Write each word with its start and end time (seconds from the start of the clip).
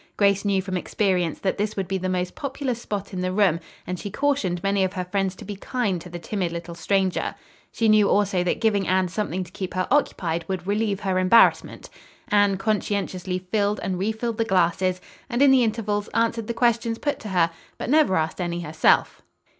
Grace 0.17 0.43
knew 0.43 0.63
from 0.63 0.77
experience 0.77 1.37
that 1.37 1.59
this 1.59 1.75
would 1.75 1.87
be 1.87 1.99
the 1.99 2.09
most 2.09 2.33
popular 2.33 2.73
spot 2.73 3.13
in 3.13 3.21
the 3.21 3.31
room, 3.31 3.59
and 3.85 3.99
she 3.99 4.09
cautioned 4.09 4.63
many 4.63 4.83
of 4.83 4.93
her 4.93 5.05
friends 5.05 5.35
to 5.35 5.45
be 5.45 5.55
kind 5.55 6.01
to 6.01 6.09
the 6.09 6.17
timid 6.17 6.51
little 6.51 6.73
stranger. 6.73 7.35
She 7.71 7.87
knew 7.87 8.09
also 8.09 8.43
that 8.43 8.59
giving 8.59 8.87
Anne 8.87 9.09
something 9.09 9.43
to 9.43 9.51
keep 9.51 9.75
her 9.75 9.87
occupied 9.91 10.43
would 10.47 10.65
relieve 10.65 11.01
her 11.01 11.19
embarrassment. 11.19 11.87
Anne 12.29 12.57
conscientiously 12.57 13.37
filled 13.51 13.79
and 13.83 13.99
refilled 13.99 14.39
the 14.39 14.43
glasses, 14.43 15.01
and 15.29 15.39
in 15.43 15.51
the 15.51 15.63
intervals 15.63 16.07
answered 16.15 16.47
the 16.47 16.55
questions 16.55 16.97
put 16.97 17.19
to 17.19 17.29
her; 17.29 17.51
but 17.77 17.87
never 17.87 18.15
asked 18.17 18.41
any 18.41 18.61
herself. 18.61 19.21